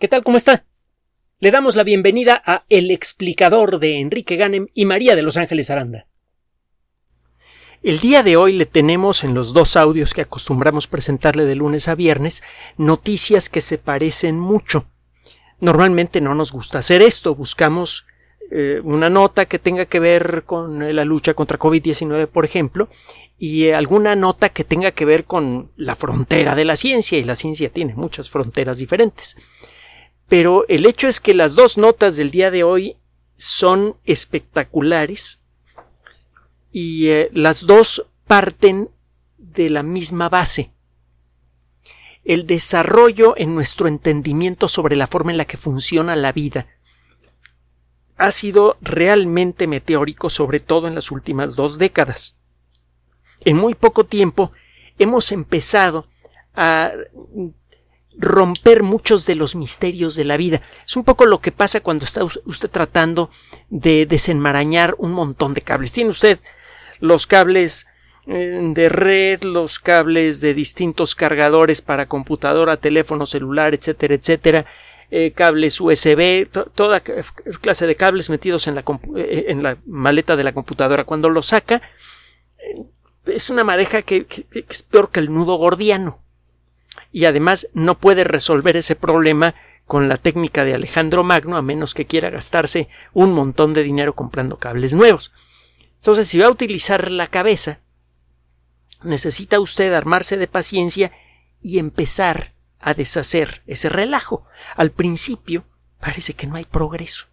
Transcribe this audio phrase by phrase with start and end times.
[0.00, 0.24] ¿Qué tal?
[0.24, 0.64] ¿Cómo está?
[1.38, 5.70] Le damos la bienvenida a El explicador de Enrique Ganem y María de Los Ángeles
[5.70, 6.08] Aranda.
[7.80, 11.86] El día de hoy le tenemos en los dos audios que acostumbramos presentarle de lunes
[11.86, 12.42] a viernes
[12.76, 14.86] noticias que se parecen mucho.
[15.60, 18.04] Normalmente no nos gusta hacer esto, buscamos
[18.50, 22.88] eh, una nota que tenga que ver con la lucha contra COVID-19, por ejemplo,
[23.38, 27.36] y alguna nota que tenga que ver con la frontera de la ciencia, y la
[27.36, 29.36] ciencia tiene muchas fronteras diferentes.
[30.34, 32.96] Pero el hecho es que las dos notas del día de hoy
[33.36, 35.40] son espectaculares
[36.72, 38.90] y eh, las dos parten
[39.38, 40.72] de la misma base.
[42.24, 46.66] El desarrollo en nuestro entendimiento sobre la forma en la que funciona la vida
[48.16, 52.40] ha sido realmente meteórico, sobre todo en las últimas dos décadas.
[53.44, 54.50] En muy poco tiempo
[54.98, 56.08] hemos empezado
[56.56, 56.90] a
[58.18, 60.62] romper muchos de los misterios de la vida.
[60.86, 63.30] Es un poco lo que pasa cuando está usted tratando
[63.70, 65.92] de desenmarañar un montón de cables.
[65.92, 66.38] Tiene usted
[67.00, 67.86] los cables
[68.26, 74.66] eh, de red, los cables de distintos cargadores para computadora, teléfono celular, etcétera, etcétera,
[75.10, 78.84] eh, cables USB, toda clase de cables metidos en la,
[79.16, 81.04] eh, en la maleta de la computadora.
[81.04, 81.82] Cuando lo saca,
[83.26, 86.23] es una madeja que es peor que el nudo gordiano
[87.14, 89.54] y además no puede resolver ese problema
[89.86, 94.16] con la técnica de Alejandro Magno a menos que quiera gastarse un montón de dinero
[94.16, 95.32] comprando cables nuevos.
[95.94, 97.78] Entonces, si va a utilizar la cabeza,
[99.04, 101.12] necesita usted armarse de paciencia
[101.62, 104.44] y empezar a deshacer ese relajo.
[104.74, 105.62] Al principio
[106.00, 107.26] parece que no hay progreso.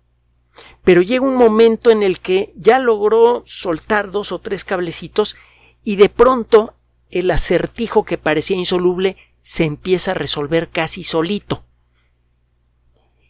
[0.83, 5.35] Pero llega un momento en el que ya logró soltar dos o tres cablecitos
[5.83, 6.75] y de pronto
[7.09, 11.63] el acertijo que parecía insoluble se empieza a resolver casi solito.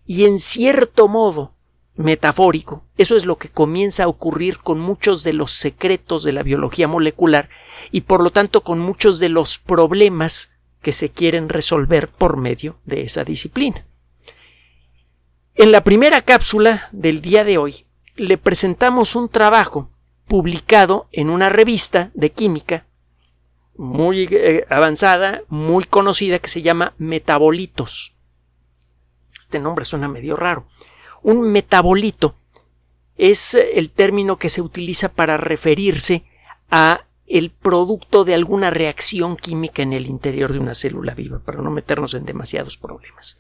[0.05, 1.55] Y en cierto modo,
[1.95, 6.43] metafórico, eso es lo que comienza a ocurrir con muchos de los secretos de la
[6.43, 7.49] biología molecular
[7.91, 12.79] y por lo tanto con muchos de los problemas que se quieren resolver por medio
[12.85, 13.85] de esa disciplina.
[15.55, 19.91] En la primera cápsula del día de hoy le presentamos un trabajo
[20.27, 22.87] publicado en una revista de química
[23.81, 28.13] muy eh, avanzada, muy conocida, que se llama metabolitos.
[29.39, 30.67] Este nombre suena medio raro.
[31.23, 32.35] Un metabolito
[33.17, 36.23] es eh, el término que se utiliza para referirse
[36.69, 41.63] a el producto de alguna reacción química en el interior de una célula viva, para
[41.63, 43.39] no meternos en demasiados problemas.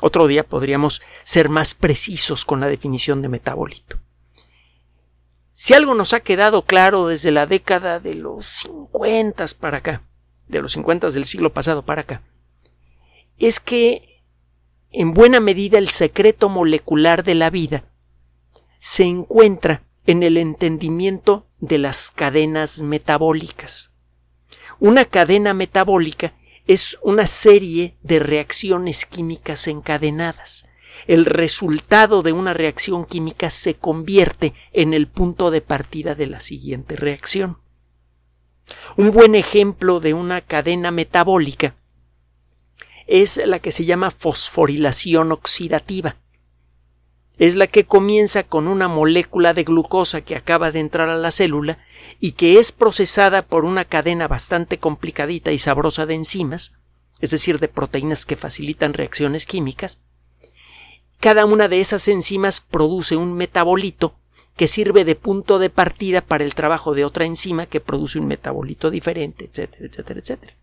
[0.00, 3.98] Otro día podríamos ser más precisos con la definición de metabolito.
[5.58, 10.02] Si algo nos ha quedado claro desde la década de los 50 para acá,
[10.48, 12.20] de los 50 del siglo pasado para acá,
[13.38, 14.22] es que
[14.90, 17.84] en buena medida el secreto molecular de la vida
[18.80, 23.94] se encuentra en el entendimiento de las cadenas metabólicas.
[24.78, 26.34] Una cadena metabólica
[26.66, 30.66] es una serie de reacciones químicas encadenadas
[31.06, 36.40] el resultado de una reacción química se convierte en el punto de partida de la
[36.40, 37.58] siguiente reacción.
[38.96, 41.74] Un buen ejemplo de una cadena metabólica
[43.06, 46.16] es la que se llama fosforilación oxidativa.
[47.38, 51.30] Es la que comienza con una molécula de glucosa que acaba de entrar a la
[51.30, 51.78] célula
[52.18, 56.76] y que es procesada por una cadena bastante complicadita y sabrosa de enzimas,
[57.20, 60.00] es decir, de proteínas que facilitan reacciones químicas,
[61.20, 64.14] cada una de esas enzimas produce un metabolito
[64.56, 68.26] que sirve de punto de partida para el trabajo de otra enzima que produce un
[68.26, 70.54] metabolito diferente, etcétera, etcétera, etcétera.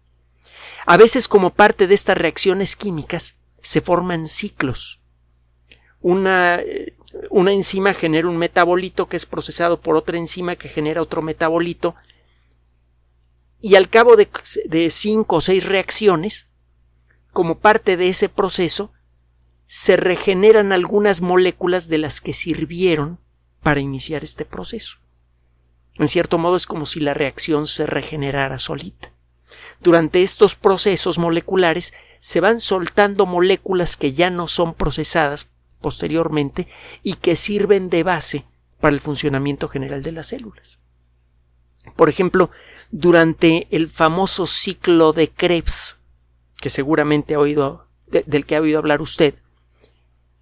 [0.85, 4.99] A veces, como parte de estas reacciones químicas, se forman ciclos.
[6.01, 6.95] Una, eh,
[7.29, 11.95] una enzima genera un metabolito que es procesado por otra enzima que genera otro metabolito
[13.61, 14.27] y al cabo de,
[14.65, 16.49] de cinco o seis reacciones,
[17.31, 18.91] como parte de ese proceso,
[19.75, 23.17] se regeneran algunas moléculas de las que sirvieron
[23.63, 24.99] para iniciar este proceso.
[25.97, 29.11] En cierto modo es como si la reacción se regenerara solita.
[29.81, 35.49] Durante estos procesos moleculares se van soltando moléculas que ya no son procesadas
[35.81, 36.67] posteriormente
[37.01, 38.45] y que sirven de base
[38.79, 40.81] para el funcionamiento general de las células.
[41.95, 42.51] Por ejemplo,
[42.91, 45.97] durante el famoso ciclo de Krebs,
[46.61, 49.33] que seguramente ha oído, del que ha oído hablar usted,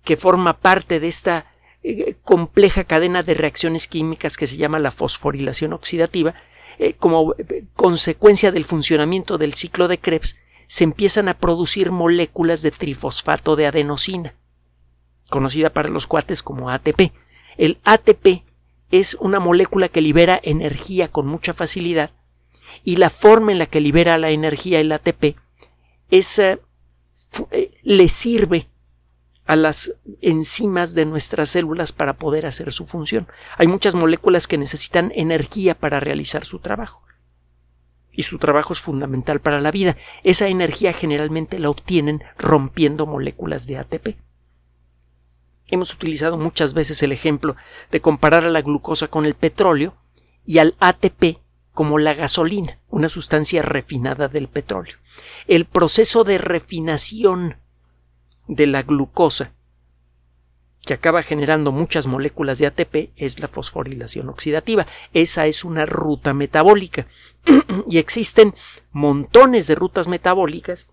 [0.03, 1.45] que forma parte de esta
[1.83, 6.35] eh, compleja cadena de reacciones químicas que se llama la fosforilación oxidativa,
[6.77, 10.37] eh, como eh, consecuencia del funcionamiento del ciclo de Krebs,
[10.67, 14.35] se empiezan a producir moléculas de trifosfato de adenosina,
[15.29, 17.13] conocida para los cuates como ATP.
[17.57, 18.43] El ATP
[18.91, 22.11] es una molécula que libera energía con mucha facilidad
[22.83, 25.35] y la forma en la que libera la energía el ATP
[26.09, 26.41] es,
[27.83, 28.70] le sirve
[29.45, 33.27] a las enzimas de nuestras células para poder hacer su función.
[33.57, 37.03] Hay muchas moléculas que necesitan energía para realizar su trabajo.
[38.11, 39.97] Y su trabajo es fundamental para la vida.
[40.23, 44.17] Esa energía generalmente la obtienen rompiendo moléculas de ATP.
[45.69, 47.55] Hemos utilizado muchas veces el ejemplo
[47.91, 49.95] de comparar a la glucosa con el petróleo
[50.45, 51.39] y al ATP
[51.71, 54.97] como la gasolina, una sustancia refinada del petróleo.
[55.47, 57.60] El proceso de refinación
[58.47, 59.53] de la glucosa
[60.85, 64.87] que acaba generando muchas moléculas de ATP es la fosforilación oxidativa.
[65.13, 67.05] Esa es una ruta metabólica.
[67.87, 68.55] y existen
[68.91, 70.89] montones de rutas metabólicas,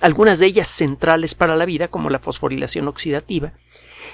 [0.00, 3.52] algunas de ellas centrales para la vida, como la fosforilación oxidativa,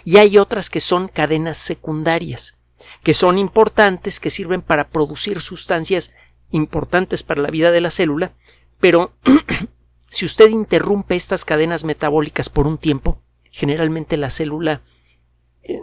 [0.04, 2.56] y hay otras que son cadenas secundarias,
[3.02, 6.12] que son importantes, que sirven para producir sustancias
[6.50, 8.32] importantes para la vida de la célula,
[8.80, 9.12] pero
[10.08, 14.82] si usted interrumpe estas cadenas metabólicas por un tiempo, generalmente la célula
[15.62, 15.80] eh,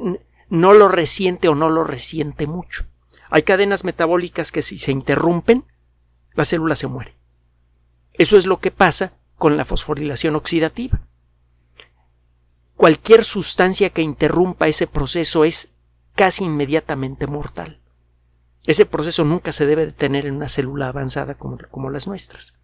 [0.50, 2.86] no lo resiente o no lo resiente mucho.
[3.30, 5.66] Hay cadenas metabólicas que si se interrumpen,
[6.34, 7.16] la célula se muere.
[8.14, 11.02] Eso es lo que pasa con la fosforilación oxidativa.
[12.76, 15.70] Cualquier sustancia que interrumpa ese proceso es
[16.16, 17.82] casi inmediatamente mortal.
[18.66, 22.56] Ese proceso nunca se debe detener en una célula avanzada como, como las nuestras.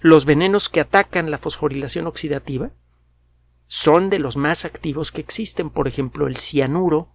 [0.00, 2.70] Los venenos que atacan la fosforilación oxidativa
[3.66, 7.08] son de los más activos que existen, por ejemplo, el cianuro,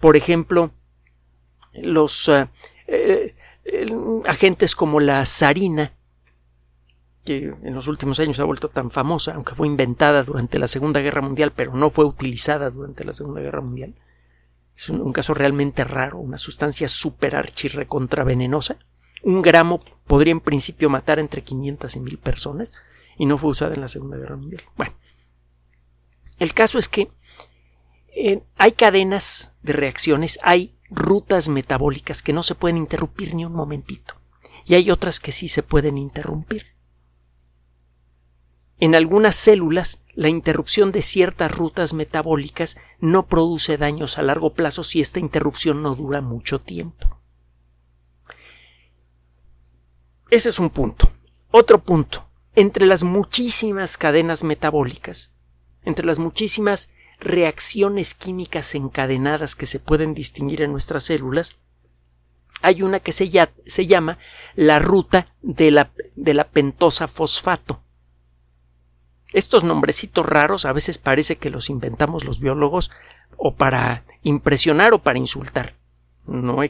[0.00, 0.72] por ejemplo,
[1.74, 2.48] los eh,
[2.86, 3.34] eh,
[4.26, 5.92] agentes como la sarina,
[7.24, 10.68] que en los últimos años se ha vuelto tan famosa, aunque fue inventada durante la
[10.68, 13.94] Segunda Guerra Mundial, pero no fue utilizada durante la Segunda Guerra Mundial.
[14.74, 18.78] Es un, caso realmente raro, una sustancia super archirrecontravenenosa.
[19.22, 22.72] Un gramo podría en principio matar entre 500 y 1000 personas
[23.18, 24.62] y no fue usada en la Segunda Guerra Mundial.
[24.76, 24.94] Bueno,
[26.38, 27.10] el caso es que
[28.14, 33.52] eh, hay cadenas de reacciones, hay rutas metabólicas que no se pueden interrumpir ni un
[33.52, 34.14] momentito,
[34.64, 36.78] y hay otras que sí se pueden interrumpir.
[38.80, 44.84] En algunas células, la interrupción de ciertas rutas metabólicas no produce daños a largo plazo
[44.84, 47.17] si esta interrupción no dura mucho tiempo.
[50.30, 51.10] Ese es un punto.
[51.50, 52.28] Otro punto.
[52.54, 55.32] Entre las muchísimas cadenas metabólicas,
[55.84, 56.90] entre las muchísimas
[57.20, 61.56] reacciones químicas encadenadas que se pueden distinguir en nuestras células,
[62.60, 64.18] hay una que se, llama
[64.54, 67.80] la ruta de la, de la pentosa fosfato.
[69.32, 72.90] Estos nombrecitos raros a veces parece que los inventamos los biólogos
[73.36, 75.76] o para impresionar o para insultar.
[76.26, 76.62] No,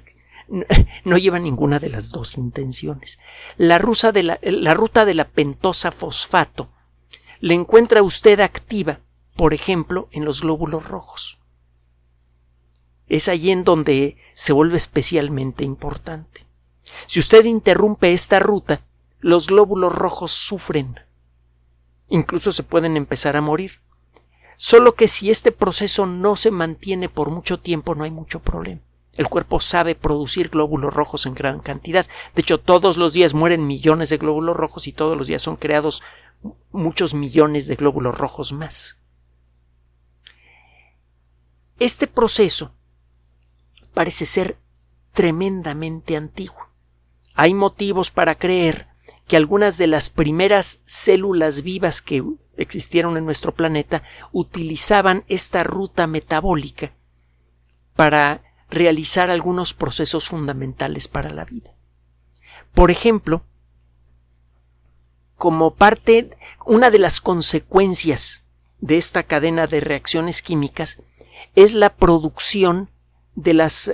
[1.05, 3.19] no lleva ninguna de las dos intenciones.
[3.57, 6.71] La, de la, la ruta de la pentosa fosfato
[7.41, 9.01] le encuentra usted activa
[9.39, 11.39] por ejemplo, en los glóbulos rojos.
[13.07, 16.45] Es allí en donde se vuelve especialmente importante.
[17.07, 18.85] Si usted interrumpe esta ruta,
[19.21, 20.99] los glóbulos rojos sufren.
[22.11, 23.81] Incluso se pueden empezar a morir.
[24.57, 28.81] Solo que si este proceso no se mantiene por mucho tiempo no hay mucho problema.
[29.19, 32.07] El cuerpo sabe producir glóbulos rojos en gran cantidad.
[32.37, 35.57] De hecho, todos los días mueren millones de glóbulos rojos y todos los días son
[35.57, 36.05] creados
[36.71, 38.97] muchos millones de glóbulos rojos más.
[41.81, 42.71] Este proceso
[43.93, 44.57] parece ser
[45.13, 46.69] tremendamente antiguo.
[47.35, 48.87] Hay motivos para creer
[49.27, 52.23] que algunas de las primeras células vivas que
[52.57, 56.93] existieron en nuestro planeta utilizaban esta ruta metabólica
[57.97, 61.75] para realizar algunos procesos fundamentales para la vida.
[62.75, 63.43] Por ejemplo,
[65.37, 68.45] como parte, una de las consecuencias
[68.81, 71.03] de esta cadena de reacciones químicas
[71.55, 72.91] es la producción
[73.35, 73.93] de las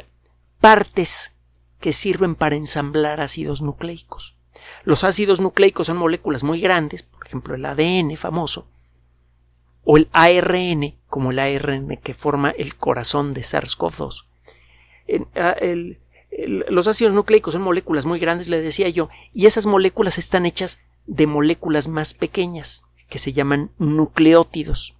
[0.60, 1.34] partes
[1.80, 4.36] que sirven para ensamblar ácidos nucleicos.
[4.84, 8.66] Los ácidos nucleicos son moléculas muy grandes, por ejemplo el ADN famoso,
[9.84, 14.24] o el ARN, como el ARN que forma el corazón de SARS-CoV-2.
[15.34, 15.56] Ah,
[16.46, 20.80] los ácidos nucleicos son moléculas muy grandes, le decía yo, y esas moléculas están hechas
[21.06, 24.96] de moléculas más pequeñas, que se llaman nucleótidos.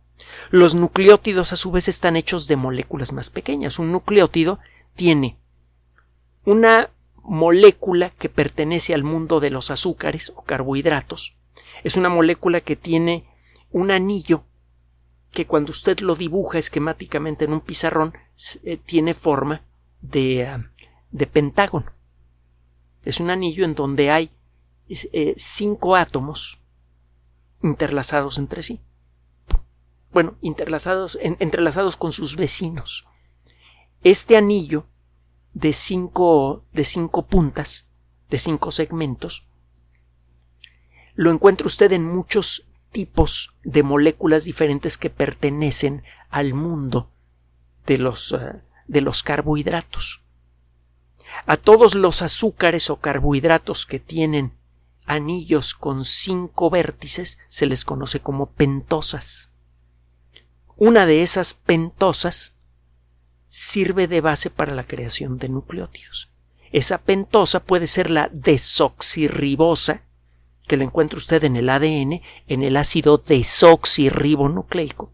[0.51, 3.79] Los nucleótidos a su vez están hechos de moléculas más pequeñas.
[3.79, 4.59] Un nucleótido
[4.95, 5.37] tiene
[6.45, 6.91] una
[7.23, 11.35] molécula que pertenece al mundo de los azúcares o carbohidratos.
[11.83, 13.25] Es una molécula que tiene
[13.73, 14.45] un anillo
[15.33, 18.15] que cuando usted lo dibuja esquemáticamente en un pizarrón
[18.63, 19.63] eh, tiene forma
[20.11, 20.71] de, ah,
[21.11, 21.93] de, pentágono.
[23.05, 24.31] Es un anillo en donde hay
[24.89, 26.61] eh, cinco átomos
[27.63, 28.81] interlazados entre sí.
[30.13, 33.07] Bueno, interlazados, entrelazados con sus vecinos.
[34.03, 34.87] Este anillo
[35.55, 37.89] de cinco, de cinco puntas,
[38.31, 39.47] de cinco segmentos,
[41.15, 47.11] lo encuentra usted en muchos tipos de moléculas diferentes que pertenecen al mundo
[47.87, 50.23] de los, eh, de los carbohidratos.
[51.47, 54.53] A todos los azúcares o carbohidratos que tienen
[55.07, 59.51] anillos con cinco vértices se les conoce como pentosas.
[60.77, 62.55] Una de esas pentosas
[63.49, 66.33] sirve de base para la creación de nucleótidos.
[66.73, 70.03] Esa pentosa puede ser la desoxirribosa,
[70.67, 75.14] que la encuentra usted en el ADN, en el ácido desoxirribonucleico.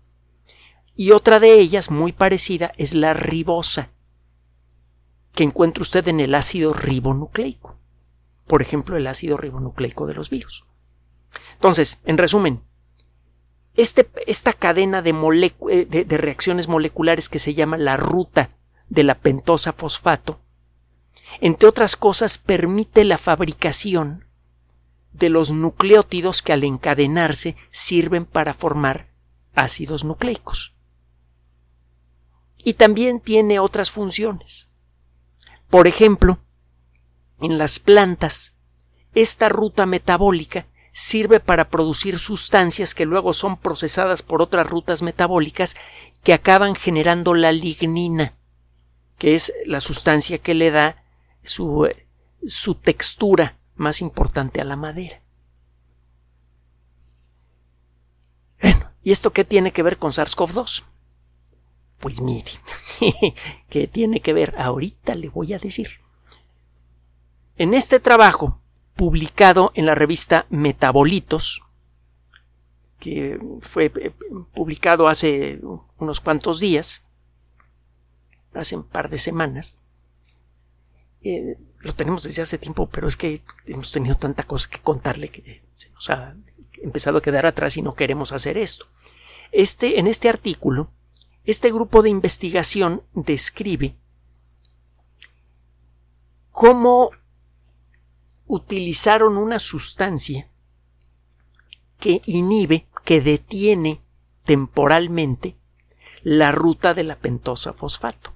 [1.00, 3.88] Y otra de ellas, muy parecida, es la ribosa,
[5.33, 7.78] que encuentra usted en el ácido ribonucleico.
[8.47, 10.66] Por ejemplo, el ácido ribonucleico de los virus.
[11.54, 12.61] Entonces, en resumen,
[13.76, 18.50] este, esta cadena de, eh, de reacciones moleculares que se llama la ruta
[18.90, 20.42] de la pentosa fosfato,
[21.40, 24.26] entre otras cosas, permite la fabricación
[25.14, 29.09] de los nucleótidos que al encadenarse sirven para formar
[29.54, 30.75] ácidos nucleicos.
[32.62, 34.69] Y también tiene otras funciones.
[35.69, 36.38] Por ejemplo,
[37.40, 38.57] en las plantas,
[39.14, 45.76] esta ruta metabólica sirve para producir sustancias que luego son procesadas por otras rutas metabólicas
[46.23, 48.35] que acaban generando la lignina,
[49.17, 51.05] que es la sustancia que le da
[51.43, 51.88] su,
[52.47, 55.23] su textura más importante a la madera.
[58.61, 60.85] Bueno, ¿y esto qué tiene que ver con SARS-CoV-2?
[62.00, 62.50] Pues mire,
[63.69, 64.54] ¿qué tiene que ver?
[64.59, 66.00] Ahorita le voy a decir.
[67.57, 68.61] En este trabajo,
[68.97, 71.62] publicado en la revista Metabolitos,
[72.99, 74.12] que fue eh,
[74.54, 75.61] publicado hace
[75.99, 77.04] unos cuantos días,
[78.54, 79.76] hace un par de semanas,
[81.23, 85.28] eh, lo tenemos desde hace tiempo, pero es que hemos tenido tanta cosa que contarle
[85.28, 86.35] que se nos ha
[86.83, 88.87] empezado a quedar atrás y no queremos hacer esto.
[89.52, 90.90] Este, en este artículo,
[91.44, 93.97] este grupo de investigación describe
[96.50, 97.11] cómo
[98.47, 100.49] utilizaron una sustancia
[101.99, 104.00] que inhibe, que detiene
[104.44, 105.56] temporalmente
[106.23, 108.32] la ruta de la pentosa fosfato.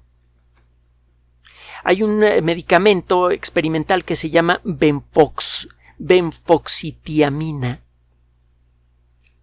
[1.82, 5.68] Hay un eh, medicamento experimental que se llama benfox,
[5.98, 7.82] benfoxitiamina.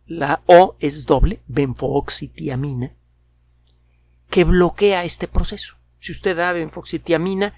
[0.07, 2.93] La O es doble, benfoxitiamina,
[4.31, 5.75] que bloquea este proceso.
[5.99, 7.53] Si usted da benfoxitiamina,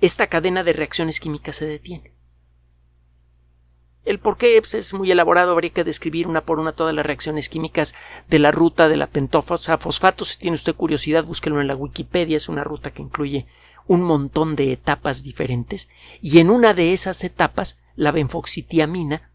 [0.00, 2.12] esta cadena de reacciones químicas se detiene.
[4.04, 7.06] El por qué pues, es muy elaborado, habría que describir una por una todas las
[7.06, 7.94] reacciones químicas
[8.28, 10.24] de la ruta de la pentosa fosfato.
[10.24, 13.46] Si tiene usted curiosidad, búsquelo en la Wikipedia, es una ruta que incluye
[13.86, 15.88] un montón de etapas diferentes
[16.20, 19.30] y en una de esas etapas la benfoxitiamina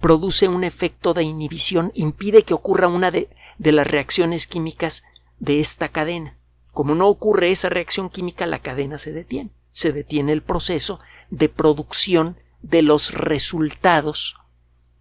[0.00, 5.02] produce un efecto de inhibición, impide que ocurra una de las reacciones químicas
[5.40, 6.36] de esta cadena.
[6.72, 9.50] Como no ocurre esa reacción química, la cadena se detiene.
[9.72, 14.36] Se detiene el proceso de producción de los resultados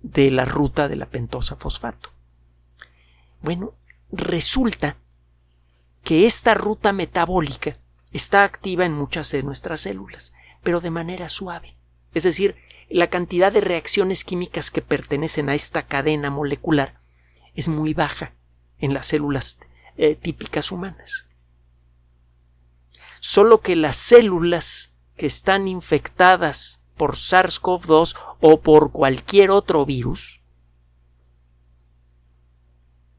[0.01, 2.12] de la ruta de la pentosa fosfato.
[3.41, 3.74] Bueno,
[4.12, 4.98] resulta
[6.03, 7.77] que esta ruta metabólica
[8.12, 11.75] está activa en muchas de nuestras células, pero de manera suave.
[12.13, 12.56] Es decir,
[12.89, 17.00] la cantidad de reacciones químicas que pertenecen a esta cadena molecular
[17.53, 18.34] es muy baja
[18.79, 19.60] en las células
[19.97, 21.27] eh, típicas humanas.
[23.19, 30.41] Solo que las células que están infectadas por SARS-CoV-2 o por cualquier otro virus,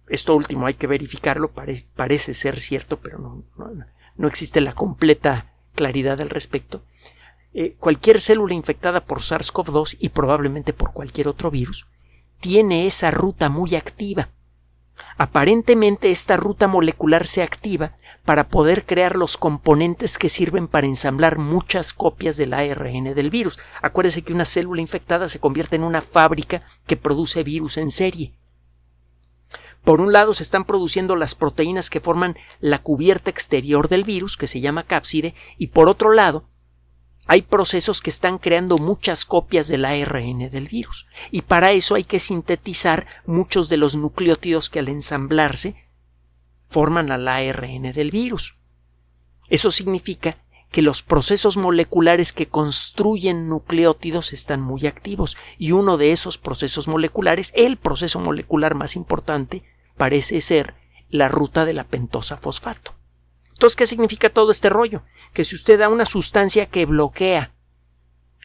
[0.08, 1.52] esto último hay que verificarlo,
[1.94, 3.44] parece ser cierto, pero no,
[4.16, 6.82] no existe la completa claridad al respecto,
[7.54, 11.86] eh, cualquier célula infectada por SARS-CoV-2 y probablemente por cualquier otro virus
[12.40, 14.28] tiene esa ruta muy activa.
[15.16, 17.92] Aparentemente esta ruta molecular se activa
[18.24, 23.58] para poder crear los componentes que sirven para ensamblar muchas copias del ARN del virus.
[23.82, 28.34] Acuérdese que una célula infectada se convierte en una fábrica que produce virus en serie.
[29.84, 34.36] Por un lado se están produciendo las proteínas que forman la cubierta exterior del virus,
[34.36, 36.44] que se llama cápside, y por otro lado,
[37.28, 42.04] hay procesos que están creando muchas copias del ARN del virus y para eso hay
[42.04, 45.76] que sintetizar muchos de los nucleótidos que al ensamblarse
[46.68, 48.56] forman al ARN del virus.
[49.50, 50.38] Eso significa
[50.72, 56.88] que los procesos moleculares que construyen nucleótidos están muy activos y uno de esos procesos
[56.88, 59.64] moleculares, el proceso molecular más importante,
[59.98, 60.74] parece ser
[61.10, 62.94] la ruta de la pentosa fosfato.
[63.50, 65.02] Entonces, ¿qué significa todo este rollo?
[65.38, 67.54] Que si usted da una sustancia que bloquea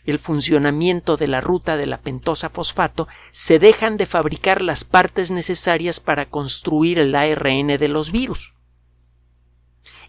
[0.06, 5.32] el funcionamiento de la ruta de la pentosa fosfato, se dejan de fabricar las partes
[5.32, 8.54] necesarias para construir el ARN de los virus.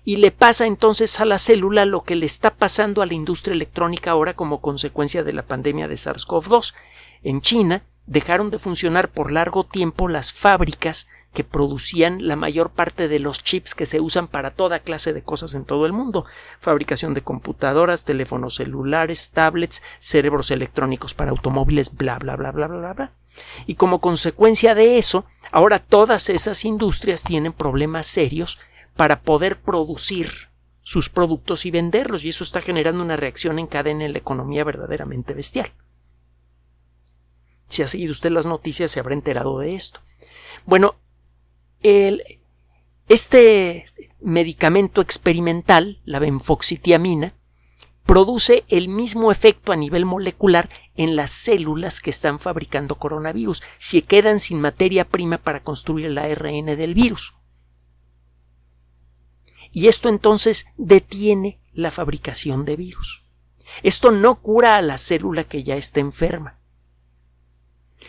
[0.05, 3.55] Y le pasa entonces a la célula lo que le está pasando a la industria
[3.55, 6.75] electrónica ahora como consecuencia de la pandemia de SARS-CoV-2.
[7.23, 13.09] En China dejaron de funcionar por largo tiempo las fábricas que producían la mayor parte
[13.09, 16.25] de los chips que se usan para toda clase de cosas en todo el mundo
[16.61, 22.93] fabricación de computadoras, teléfonos celulares, tablets, cerebros electrónicos para automóviles, bla bla bla bla bla
[22.93, 23.13] bla.
[23.67, 28.61] Y como consecuencia de eso, ahora todas esas industrias tienen problemas serios
[28.97, 30.31] para poder producir
[30.83, 34.65] sus productos y venderlos, y eso está generando una reacción en cadena en la economía
[34.65, 35.73] verdaderamente bestial.
[37.69, 40.01] Si ha seguido usted las noticias, se habrá enterado de esto.
[40.67, 40.95] Bueno,
[43.09, 43.87] este
[44.21, 47.35] medicamento experimental, la benfoxitiamina,
[48.05, 54.03] produce el mismo efecto a nivel molecular en las células que están fabricando coronavirus, si
[54.03, 57.35] quedan sin materia prima para construir el ARN del virus.
[59.71, 63.25] Y esto entonces detiene la fabricación de virus.
[63.83, 66.61] Esto no cura a la célula que ya está enferma.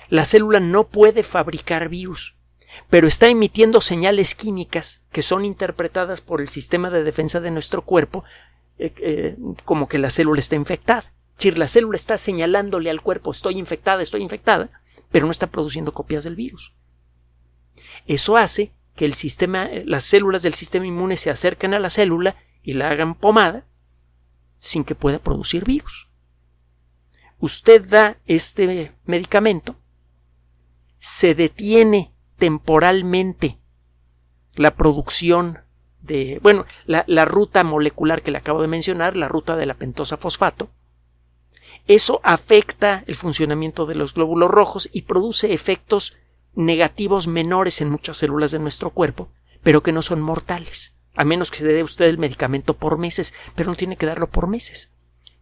[0.09, 2.35] La célula no puede fabricar virus
[2.89, 7.81] pero está emitiendo señales químicas que son interpretadas por el sistema de defensa de nuestro
[7.83, 8.23] cuerpo
[8.77, 11.13] eh, eh, como que la célula está infectada.
[11.31, 14.69] Es decir, la célula está señalándole al cuerpo estoy infectada, estoy infectada,
[15.11, 16.73] pero no está produciendo copias del virus.
[18.05, 22.73] Eso hace que sistema, las células del sistema inmune se acerquen a la célula y
[22.73, 23.65] la hagan pomada
[24.57, 26.09] sin que pueda producir virus.
[27.39, 29.75] Usted da este medicamento,
[30.97, 33.57] se detiene temporalmente
[34.55, 35.59] la producción
[36.01, 40.17] de, bueno, la, ruta molecular que le acabo de mencionar, la ruta de la pentosa
[40.17, 40.69] fosfato,
[41.87, 46.17] eso afecta el funcionamiento de los glóbulos rojos y produce efectos
[46.53, 49.29] negativos menores en muchas células de nuestro cuerpo,
[49.61, 53.33] pero que no son mortales, a menos que se dé usted el medicamento por meses,
[53.55, 54.91] pero no tiene que darlo por meses.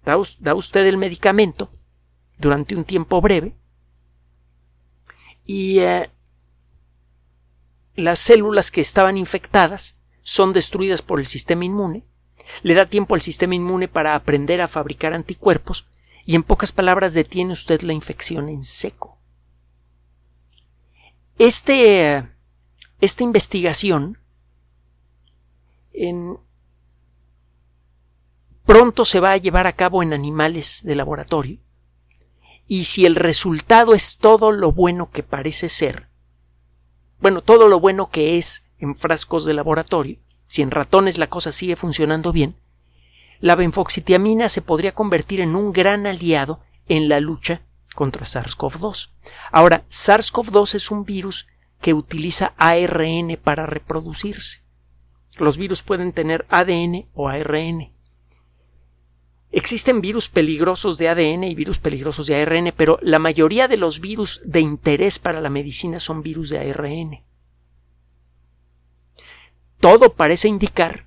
[0.06, 1.70] Da, da usted el medicamento
[2.38, 3.56] durante un tiempo breve
[5.46, 6.10] y eh,
[7.96, 12.06] las células que estaban infectadas son destruidas por el sistema inmune,
[12.62, 15.88] le da tiempo al sistema inmune para aprender a fabricar anticuerpos
[16.26, 19.20] y en pocas palabras detiene usted la infección en seco.
[21.38, 22.28] Este,
[23.02, 24.20] esta investigación
[25.92, 26.38] en,
[28.66, 31.60] pronto se va a llevar a cabo en animales de laboratorio
[32.68, 36.10] y si el resultado es todo lo bueno que parece ser,
[37.24, 41.54] bueno, todo lo bueno que es en frascos de laboratorio, si en ratones la cosa
[41.54, 42.58] sigue funcionando bien,
[43.40, 46.60] la benfoxitiamina se podría convertir en un gran aliado
[46.90, 47.62] en la lucha
[47.96, 49.12] contra SARS-CoV-2.
[49.54, 51.48] Ahora, SARS-CoV-2 es un virus
[51.80, 54.62] que utiliza ARN para reproducirse.
[55.40, 57.93] Los virus pueden tener ADN o ARN.
[59.56, 64.00] Existen virus peligrosos de ADN y virus peligrosos de ARN, pero la mayoría de los
[64.00, 67.24] virus de interés para la medicina son virus de ARN.
[69.80, 71.06] Todo parece indicar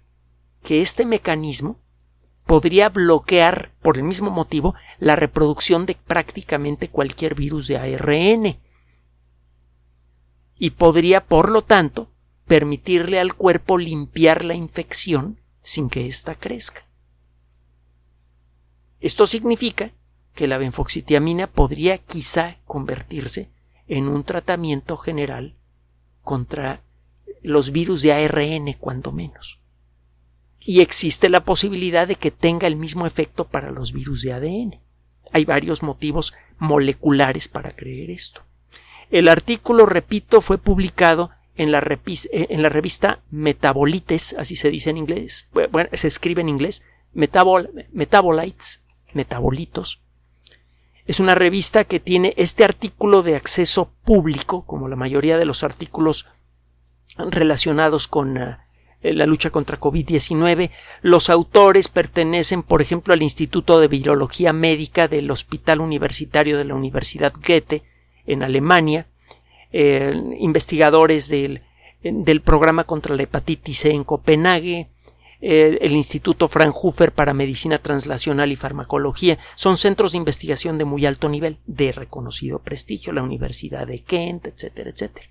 [0.63, 1.81] que este mecanismo
[2.45, 8.61] podría bloquear, por el mismo motivo, la reproducción de prácticamente cualquier virus de ARN.
[10.57, 12.13] Y podría, por lo tanto,
[12.47, 16.87] permitirle al cuerpo limpiar la infección sin que ésta crezca.
[19.01, 19.93] Esto significa
[20.35, 23.51] que la benfoxitiamina podría quizá convertirse
[23.89, 25.55] en un tratamiento general
[26.23, 26.83] contra
[27.43, 29.61] los virus de ARN, cuando menos.
[30.61, 34.81] Y existe la posibilidad de que tenga el mismo efecto para los virus de ADN.
[35.33, 38.43] Hay varios motivos moleculares para creer esto.
[39.11, 44.91] El artículo, repito, fue publicado en la, eh, en la revista Metabolites, así se dice
[44.91, 48.83] en inglés, bueno, se escribe en inglés, Metabolites,
[49.15, 50.01] metabolitos.
[51.07, 55.63] Es una revista que tiene este artículo de acceso público, como la mayoría de los
[55.63, 56.27] artículos
[57.17, 58.57] relacionados con, eh,
[59.03, 60.71] la lucha contra COVID-19.
[61.03, 66.75] Los autores pertenecen, por ejemplo, al Instituto de Virología Médica del Hospital Universitario de la
[66.75, 67.85] Universidad Goethe
[68.27, 69.07] en Alemania,
[69.73, 71.63] eh, investigadores del,
[72.03, 74.89] del, programa contra la hepatitis C en Copenhague,
[75.47, 81.29] el Instituto Fraunhofer para Medicina Translacional y Farmacología, son centros de investigación de muy alto
[81.29, 85.29] nivel, de reconocido prestigio, la Universidad de Kent, etcétera, etcétera.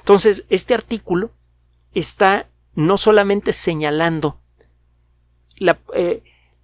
[0.00, 1.30] Entonces, este artículo
[1.94, 4.40] está no solamente señalando
[5.56, 6.22] la, eh,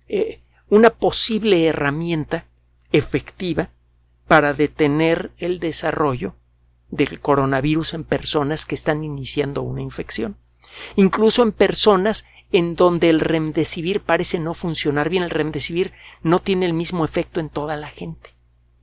[0.08, 2.46] eh, una posible herramienta
[2.92, 3.70] efectiva
[4.28, 6.36] para detener el desarrollo
[6.90, 10.36] del coronavirus en personas que están iniciando una infección.
[10.96, 16.66] Incluso en personas en donde el remdesivir parece no funcionar bien, el remdesivir no tiene
[16.66, 18.36] el mismo efecto en toda la gente.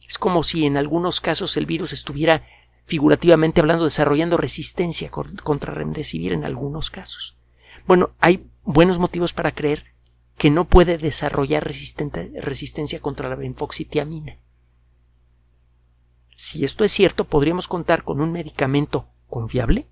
[0.07, 2.43] Es como si en algunos casos el virus estuviera
[2.85, 7.37] figurativamente hablando, desarrollando resistencia contra remdesivir en algunos casos.
[7.85, 9.85] Bueno, hay buenos motivos para creer
[10.37, 14.39] que no puede desarrollar resistencia contra la benfoxitiamina.
[16.35, 19.87] Si esto es cierto, podríamos contar con un medicamento confiable,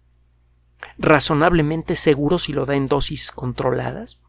[0.98, 4.22] razonablemente seguro si lo da en dosis controladas,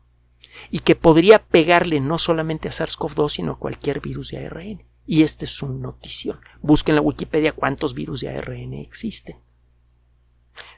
[0.71, 4.85] y que podría pegarle no solamente a SARS-CoV-2, sino a cualquier virus de ARN.
[5.07, 6.41] Y esta es su notición.
[6.61, 9.37] Busquen en la Wikipedia cuántos virus de ARN existen.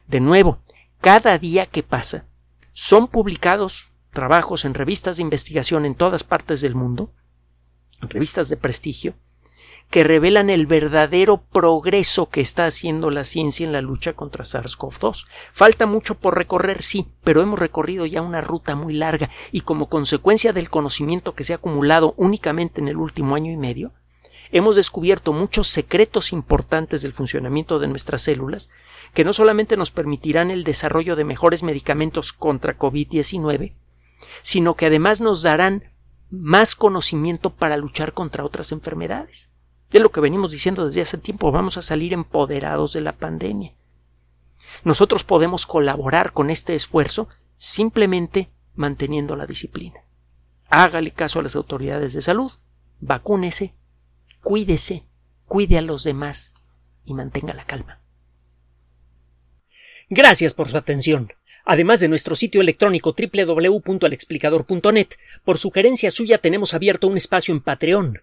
[0.06, 0.62] De nuevo,
[1.00, 2.26] cada día que pasa,
[2.72, 7.12] son publicados trabajos en revistas de investigación en todas partes del mundo,
[8.02, 9.14] en revistas de prestigio,
[9.90, 15.26] que revelan el verdadero progreso que está haciendo la ciencia en la lucha contra SARS-CoV-2.
[15.52, 19.88] Falta mucho por recorrer, sí, pero hemos recorrido ya una ruta muy larga y como
[19.88, 23.92] consecuencia del conocimiento que se ha acumulado únicamente en el último año y medio,
[24.52, 28.70] hemos descubierto muchos secretos importantes del funcionamiento de nuestras células
[29.12, 33.74] que no solamente nos permitirán el desarrollo de mejores medicamentos contra COVID-19,
[34.42, 35.92] sino que además nos darán
[36.30, 39.49] más conocimiento para luchar contra otras enfermedades.
[39.90, 43.74] De lo que venimos diciendo desde hace tiempo, vamos a salir empoderados de la pandemia.
[44.84, 50.00] Nosotros podemos colaborar con este esfuerzo simplemente manteniendo la disciplina.
[50.68, 52.52] Hágale caso a las autoridades de salud,
[53.00, 53.74] vacúnese
[54.42, 55.04] cuídese,
[55.46, 56.52] cuide a los demás
[57.04, 58.00] y mantenga la calma.
[60.08, 61.32] Gracias por su atención.
[61.64, 65.08] Además de nuestro sitio electrónico www.alexplicador.net,
[65.44, 68.22] por sugerencia suya tenemos abierto un espacio en Patreon,